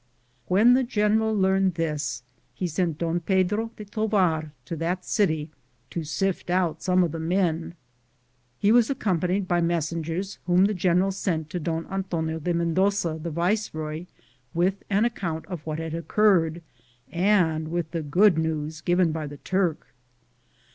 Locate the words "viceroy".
13.29-14.07